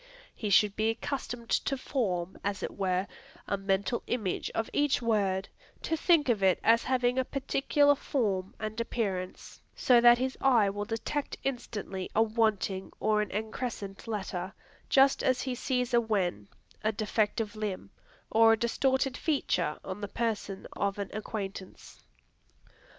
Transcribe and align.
He 0.33 0.49
should 0.49 0.75
be 0.75 0.89
accustomed 0.89 1.51
to 1.51 1.77
form, 1.77 2.39
as 2.43 2.63
it 2.63 2.71
were, 2.75 3.05
a 3.47 3.55
mental 3.55 4.01
image 4.07 4.49
of 4.55 4.67
each 4.73 4.99
word, 4.99 5.47
to 5.83 5.95
think 5.95 6.27
of 6.27 6.41
it 6.41 6.59
as 6.63 6.85
having 6.85 7.19
a 7.19 7.23
particular 7.23 7.93
form 7.93 8.55
and 8.59 8.81
appearance, 8.81 9.61
so 9.75 10.01
that 10.01 10.17
his 10.17 10.39
eye 10.41 10.71
will 10.71 10.85
detect 10.85 11.37
instantly 11.43 12.09
a 12.15 12.23
wanting 12.23 12.91
or 12.99 13.21
an 13.21 13.29
excrescent 13.29 14.07
letter, 14.07 14.51
just 14.89 15.21
as 15.21 15.41
he 15.43 15.53
sees 15.53 15.93
a 15.93 16.01
wen, 16.01 16.47
a 16.83 16.91
defective 16.91 17.55
limb, 17.55 17.91
or 18.31 18.53
a 18.53 18.57
distorted 18.57 19.15
feature 19.15 19.77
on 19.85 20.01
the 20.01 20.07
person 20.07 20.65
of 20.75 20.97
an 20.97 21.11
acquaintance. 21.13 21.99